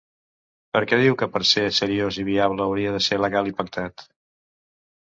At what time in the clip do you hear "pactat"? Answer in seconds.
3.61-4.09